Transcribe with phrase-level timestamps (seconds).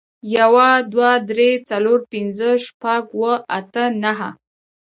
[0.35, 0.53] يو،
[0.91, 4.29] دوه، درې، څلور، پينځه، شپږ، اووه، اته، نهه